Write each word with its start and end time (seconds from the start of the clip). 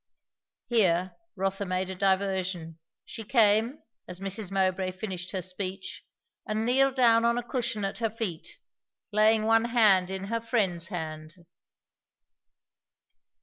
Here 0.65 1.15
Rotha 1.35 1.63
made 1.63 1.91
a 1.91 1.95
diversion. 1.95 2.79
She 3.05 3.23
came, 3.23 3.83
as 4.07 4.19
Mrs. 4.19 4.49
Mowbray 4.49 4.89
finished 4.93 5.29
her 5.29 5.43
speech, 5.43 6.03
and 6.47 6.65
kneeled 6.65 6.95
down 6.95 7.23
on 7.23 7.37
a 7.37 7.43
cushion 7.43 7.85
at 7.85 7.99
her 7.99 8.09
feet, 8.09 8.57
laying 9.11 9.43
one 9.45 9.65
hand 9.65 10.09
in 10.09 10.23
her 10.23 10.39
friend's 10.41 10.87
hand. 10.87 11.35